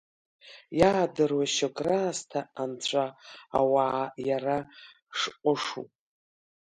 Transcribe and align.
Иаадыруа 0.79 1.45
шьоук 1.53 1.77
раасҭа, 1.85 2.41
анцәа-ауаа, 2.61 4.05
иара 4.27 4.57
шҟәышу. 5.17 5.85